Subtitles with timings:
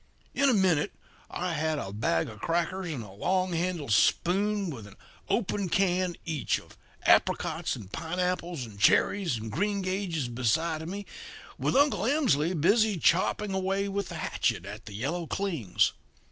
[0.33, 0.93] In a minute
[1.29, 4.95] I had a bag of crackers and a long handled spoon, with an
[5.29, 11.05] open can each of apricots and pineapples and cherries and greengages beside of me
[11.59, 15.93] with Uncle Emsley busy chopping away with the hatchet at the yellow clings.